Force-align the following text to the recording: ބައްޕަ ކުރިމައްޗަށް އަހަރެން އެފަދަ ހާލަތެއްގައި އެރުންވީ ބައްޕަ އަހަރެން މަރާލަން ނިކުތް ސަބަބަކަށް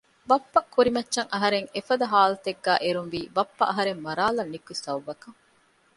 ބައްޕަ 0.29 0.59
ކުރިމައްޗަށް 0.73 1.31
އަހަރެން 1.33 1.67
އެފަދަ 1.75 2.05
ހާލަތެއްގައި 2.13 2.81
އެރުންވީ 2.83 3.21
ބައްޕަ 3.35 3.63
އަހަރެން 3.71 4.01
މަރާލަން 4.05 4.51
ނިކުތް 4.53 4.81
ސަބަބަކަށް 4.83 5.39